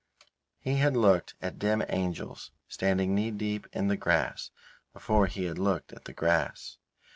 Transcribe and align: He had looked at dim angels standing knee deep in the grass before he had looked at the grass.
He 0.57 0.77
had 0.77 0.97
looked 0.97 1.35
at 1.43 1.59
dim 1.59 1.83
angels 1.87 2.49
standing 2.67 3.13
knee 3.13 3.29
deep 3.29 3.67
in 3.71 3.87
the 3.87 3.95
grass 3.97 4.49
before 4.93 5.27
he 5.27 5.43
had 5.43 5.59
looked 5.59 5.93
at 5.93 6.05
the 6.05 6.13
grass. 6.13 6.79